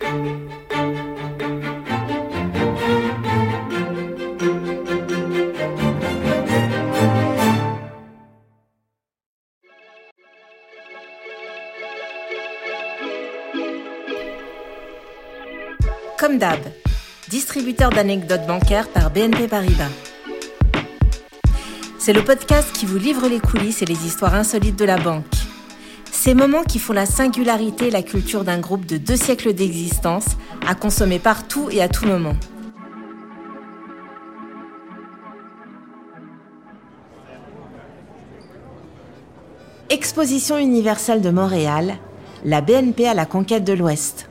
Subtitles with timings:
[0.00, 0.10] Comme
[16.38, 16.58] d'hab,
[17.28, 19.84] distributeur d'anecdotes bancaires par BNP Paribas.
[21.98, 25.37] C'est le podcast qui vous livre les coulisses et les histoires insolites de la banque.
[26.20, 30.24] Ces moments qui font la singularité et la culture d'un groupe de deux siècles d'existence,
[30.66, 32.34] à consommer partout et à tout moment.
[39.90, 41.94] Exposition universelle de Montréal,
[42.44, 44.28] la BNP à la conquête de l'Ouest.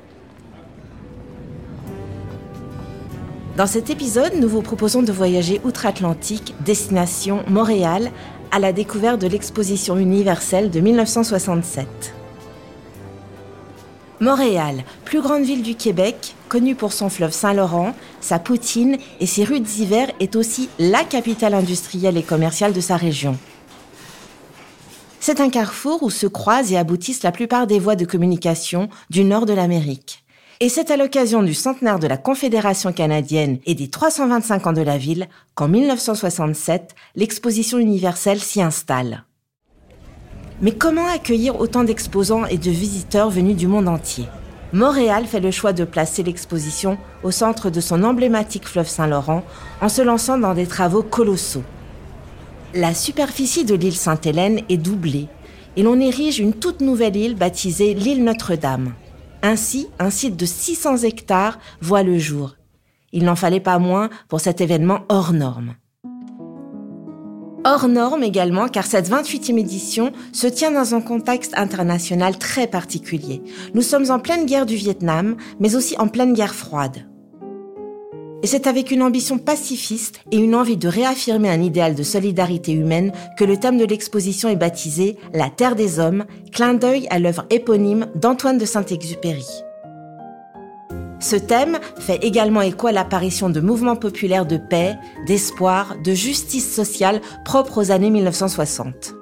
[3.55, 8.11] Dans cet épisode, nous vous proposons de voyager outre-Atlantique, destination Montréal,
[8.51, 11.87] à la découverte de l'exposition universelle de 1967.
[14.19, 19.43] Montréal, plus grande ville du Québec, connue pour son fleuve Saint-Laurent, sa poutine et ses
[19.43, 23.37] rues d'hiver, est aussi la capitale industrielle et commerciale de sa région.
[25.19, 29.23] C'est un carrefour où se croisent et aboutissent la plupart des voies de communication du
[29.23, 30.23] nord de l'Amérique.
[30.59, 34.81] Et c'est à l'occasion du centenaire de la Confédération canadienne et des 325 ans de
[34.81, 39.23] la ville qu'en 1967, l'exposition universelle s'y installe.
[40.59, 44.25] Mais comment accueillir autant d'exposants et de visiteurs venus du monde entier?
[44.73, 49.43] Montréal fait le choix de placer l'exposition au centre de son emblématique fleuve Saint-Laurent
[49.79, 51.63] en se lançant dans des travaux colossaux.
[52.73, 55.27] La superficie de l'île Sainte-Hélène est doublée
[55.75, 58.93] et l'on érige une toute nouvelle île baptisée l'île Notre-Dame.
[59.43, 62.55] Ainsi, un site de 600 hectares voit le jour.
[63.13, 65.75] Il n'en fallait pas moins pour cet événement hors norme.
[67.63, 73.41] Hors norme également car cette 28e édition se tient dans un contexte international très particulier.
[73.73, 77.07] Nous sommes en pleine guerre du Vietnam, mais aussi en pleine guerre froide.
[78.47, 82.71] Et c'est avec une ambition pacifiste et une envie de réaffirmer un idéal de solidarité
[82.71, 87.19] humaine que le thème de l'exposition est baptisé La Terre des Hommes, clin d'œil à
[87.19, 89.45] l'œuvre éponyme d'Antoine de Saint-Exupéry.
[91.19, 96.73] Ce thème fait également écho à l'apparition de mouvements populaires de paix, d'espoir, de justice
[96.73, 99.13] sociale propres aux années 1960.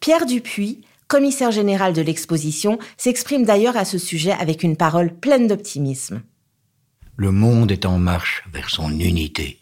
[0.00, 5.46] Pierre Dupuis, commissaire général de l'exposition, s'exprime d'ailleurs à ce sujet avec une parole pleine
[5.46, 6.22] d'optimisme.
[7.16, 9.58] Le monde est en marche vers son unité.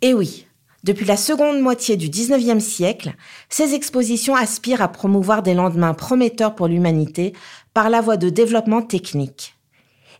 [0.00, 0.46] Et oui,
[0.84, 3.14] depuis la seconde moitié du 19e siècle,
[3.48, 7.34] ces expositions aspirent à promouvoir des lendemains prometteurs pour l'humanité
[7.72, 9.54] par la voie de développement technique.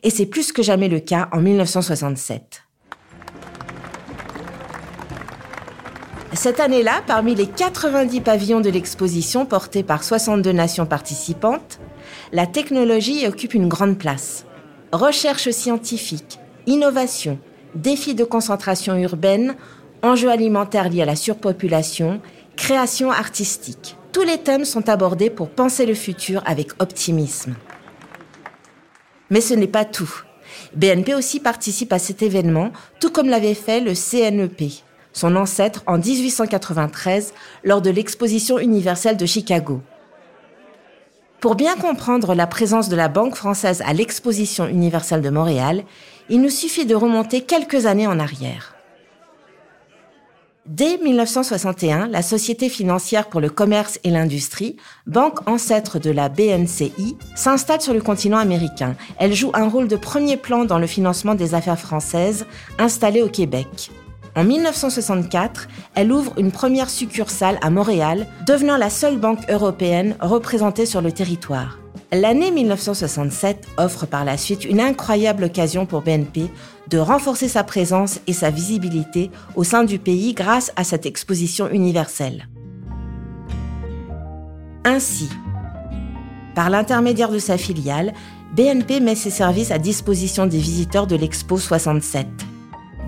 [0.04, 2.62] Et c'est plus que jamais le cas en 1967.
[6.34, 11.78] Cette année-là, parmi les 90 pavillons de l'exposition portés par 62 nations participantes,
[12.32, 14.46] la technologie occupe une grande place.
[14.92, 17.38] Recherche scientifique, innovation,
[17.74, 19.56] défis de concentration urbaine,
[20.02, 22.22] enjeux alimentaires liés à la surpopulation,
[22.56, 23.96] création artistique.
[24.12, 27.54] Tous les thèmes sont abordés pour penser le futur avec optimisme.
[29.28, 30.22] Mais ce n'est pas tout.
[30.74, 34.82] BNP aussi participe à cet événement, tout comme l'avait fait le CNEP,
[35.12, 37.34] son ancêtre en 1893
[37.64, 39.80] lors de l'exposition universelle de Chicago.
[41.40, 45.82] Pour bien comprendre la présence de la Banque française à l'exposition universelle de Montréal,
[46.28, 48.76] il nous suffit de remonter quelques années en arrière.
[50.64, 54.76] Dès 1961, la Société financière pour le commerce et l'industrie,
[55.08, 58.94] banque ancêtre de la BNCI, s'installe sur le continent américain.
[59.18, 62.46] Elle joue un rôle de premier plan dans le financement des affaires françaises
[62.78, 63.90] installées au Québec.
[64.34, 70.86] En 1964, elle ouvre une première succursale à Montréal, devenant la seule banque européenne représentée
[70.86, 71.78] sur le territoire.
[72.12, 76.50] L'année 1967 offre par la suite une incroyable occasion pour BNP
[76.88, 81.68] de renforcer sa présence et sa visibilité au sein du pays grâce à cette exposition
[81.70, 82.48] universelle.
[84.84, 85.28] Ainsi,
[86.54, 88.12] par l'intermédiaire de sa filiale,
[88.54, 92.26] BNP met ses services à disposition des visiteurs de l'Expo 67.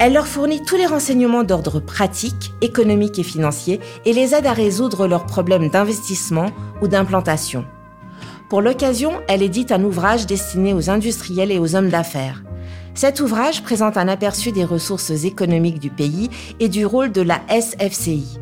[0.00, 4.52] Elle leur fournit tous les renseignements d'ordre pratique, économique et financier et les aide à
[4.52, 6.50] résoudre leurs problèmes d'investissement
[6.82, 7.64] ou d'implantation.
[8.48, 12.42] Pour l'occasion, elle édite un ouvrage destiné aux industriels et aux hommes d'affaires.
[12.94, 17.40] Cet ouvrage présente un aperçu des ressources économiques du pays et du rôle de la
[17.48, 18.38] SFCI.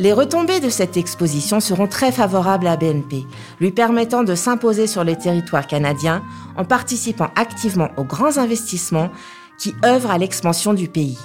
[0.00, 3.26] Les retombées de cette exposition seront très favorables à BNP,
[3.60, 6.22] lui permettant de s'imposer sur les territoires canadiens
[6.56, 9.10] en participant activement aux grands investissements
[9.58, 11.18] qui œuvre à l'expansion du pays.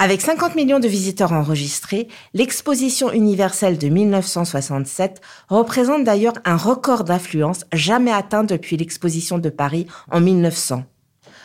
[0.00, 7.64] Avec 50 millions de visiteurs enregistrés, l'exposition universelle de 1967 représente d'ailleurs un record d'affluence
[7.72, 10.84] jamais atteint depuis l'exposition de Paris en 1900.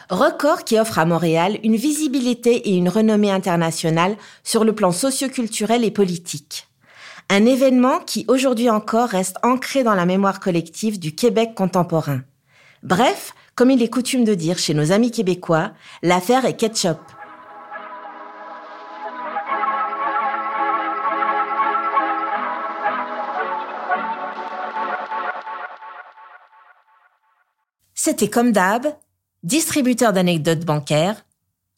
[0.09, 5.83] Record qui offre à Montréal une visibilité et une renommée internationale sur le plan socioculturel
[5.83, 6.67] et politique.
[7.29, 12.21] Un événement qui aujourd'hui encore reste ancré dans la mémoire collective du Québec contemporain.
[12.83, 15.71] Bref, comme il est coutume de dire chez nos amis québécois,
[16.01, 16.99] l'affaire est ketchup.
[27.93, 28.87] C'était comme d'hab,
[29.43, 31.25] distributeur d'anecdotes bancaires.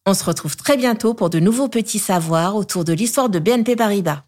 [0.06, 3.76] On se retrouve très bientôt pour de nouveaux petits savoirs autour de l'histoire de BNP
[3.76, 4.24] Paribas.